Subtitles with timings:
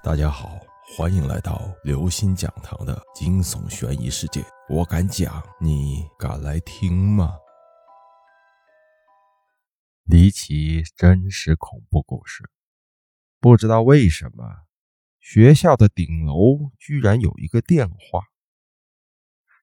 [0.00, 0.60] 大家好，
[0.96, 4.44] 欢迎来到刘星讲堂的惊悚悬疑世界。
[4.68, 7.36] 我敢讲，你敢来听吗？
[10.04, 12.48] 离奇真实恐怖故事。
[13.40, 14.66] 不知道为什么，
[15.18, 18.22] 学校的顶楼居然有一个电话。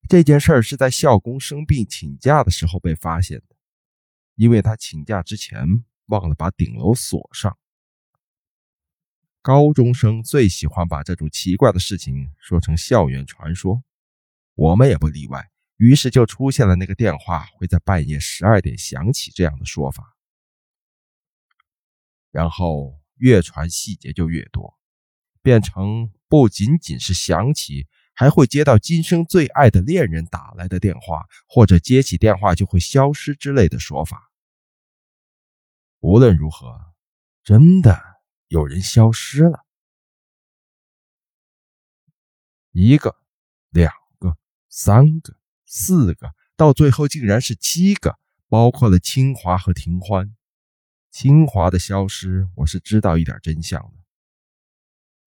[0.09, 3.55] 这件事儿是在校工生病请假的时候被发现的，
[4.35, 5.65] 因为他请假之前
[6.07, 7.57] 忘了把顶楼锁上。
[9.45, 13.83] 高中生最喜欢把这种奇怪的事情说成校园传说，
[14.55, 15.51] 我们也不例外。
[15.77, 20.17] 于是就出现了那个电话会在半夜十二点响起这样的说法。
[22.31, 24.79] 然后越传细节就越多，
[25.43, 27.85] 变成不仅仅是响起，
[28.15, 34.31] 还会接到今生最爱的恋人打来的电话，或者接起电话就会消失之类的说法。
[35.99, 36.95] 无论如何，
[37.43, 38.14] 真的。
[38.55, 39.65] 有人消失了，
[42.71, 43.17] 一个、
[43.69, 44.37] 两个、
[44.69, 45.35] 三个、
[45.65, 50.33] 四个，到最后竟然是七个，包括了清华和庭欢。
[51.11, 54.05] 清华的消失，我是知道一点真相的。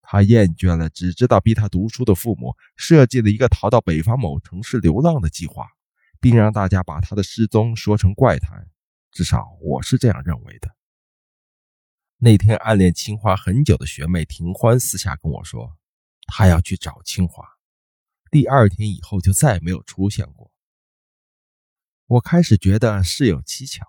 [0.00, 5.66] 他厌倦了只知道逼他读书的父母，设计了一个逃到北方某城市流浪的计划，
[6.18, 8.70] 并让大家把他的失踪说成怪谈。
[9.10, 10.77] 至少我是这样认为的。
[12.20, 15.78] 那天暗恋清华很久的学妹庭欢私下跟我说，
[16.26, 17.44] 她要去找清华。
[18.28, 20.50] 第二天以后就再也没有出现过。
[22.06, 23.86] 我开始觉得事有蹊跷，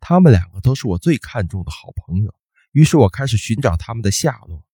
[0.00, 2.34] 他们两个都是我最看重的好朋友，
[2.72, 4.64] 于是我开始寻找他们的下落。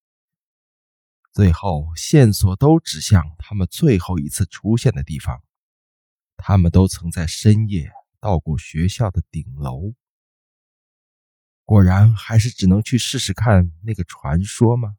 [1.31, 5.43] 最后线索都指向他们最后一次出现的地方，
[6.39, 9.93] 他们都曾在深夜到过学校的顶楼。
[11.69, 14.97] 果然还是只能去试试看那个传说吗？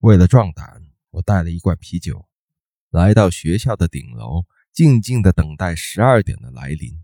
[0.00, 2.28] 为了壮胆，我带了一罐啤酒，
[2.90, 7.02] 来到学校的顶楼，静静的等待十二点的来临。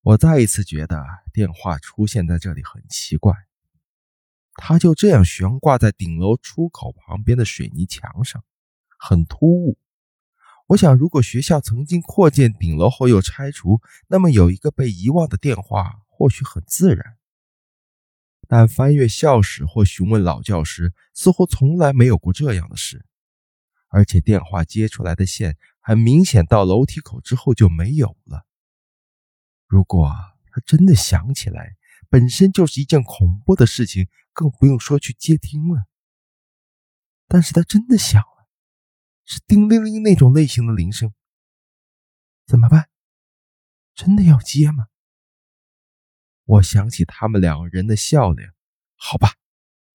[0.00, 3.34] 我再一次觉得电话出现在这里很奇怪，
[4.54, 8.42] 它就这样悬挂在顶楼出口旁边的水泥墙上，
[8.98, 9.78] 很突兀。
[10.68, 17.18] 我想，如果学校曾经扩建顶楼后又拆除，那么有一个被遗忘的电话或许很自然。
[18.48, 23.04] 但翻阅校史或询问老教师，似乎从来没有过这样的事。
[23.88, 28.46] 而且电话接出来的线很明显，到楼梯口之后就没有了。
[29.66, 30.10] 如果
[30.50, 31.76] 他真的想起来，
[32.08, 35.84] 本身就是一件恐怖的事情，更不用说去接听了。
[37.28, 38.22] 但是他真的想。
[39.24, 41.12] 是叮铃铃那种类型的铃声，
[42.46, 42.90] 怎么办？
[43.94, 44.88] 真的要接吗？
[46.44, 48.52] 我想起他们两个人的笑脸，
[48.96, 49.36] 好吧，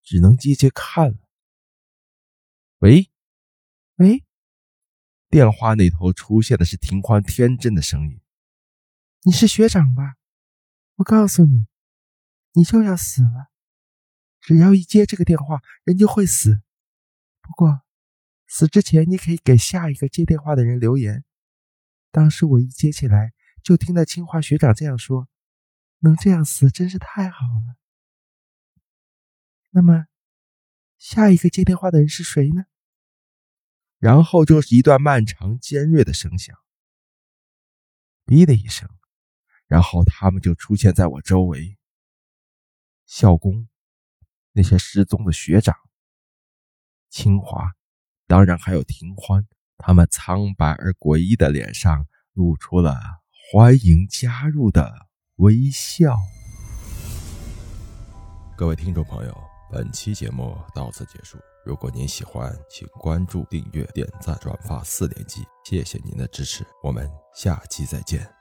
[0.02, 1.18] 只能接接看了。
[2.80, 3.12] 喂，
[3.98, 4.24] 喂，
[5.30, 8.22] 电话那头出现的是庭欢天真的声音
[9.26, 10.16] ：“你是学长吧？
[10.96, 11.68] 我告诉你，
[12.54, 13.52] 你就要死了，
[14.40, 16.64] 只要一接这个电话，人就会死。
[17.42, 17.84] 不过……”
[18.52, 21.24] 死之前，你可以给下一个接电话的人留言。
[22.10, 25.30] 当时我一接起来，就听到清华学长这样说
[26.02, 27.78] ：“能这样死真是太好了。”
[29.70, 30.08] 那么，
[30.98, 32.66] 下一个接电话的人是谁呢？
[34.00, 36.58] 然后就是一段漫长尖锐的声响
[38.26, 38.90] ，“哔”的一声，
[39.68, 41.78] 然后他们就出现在我周围。
[43.06, 43.68] 校工，
[44.54, 45.76] 那些失踪的学长，
[47.10, 47.76] 清华。
[48.30, 49.44] 当然还有庭欢，
[49.80, 52.96] 他们苍白而诡异的脸上露出了
[53.52, 55.08] 欢迎加入的
[55.38, 56.16] 微笑。
[58.56, 59.36] 各位听众朋友，
[59.72, 61.40] 本期节目到此结束。
[61.66, 68.39] 如果您喜欢，请关注、订阅、点赞、转发四连击，谢谢您的支持，我们下期再见。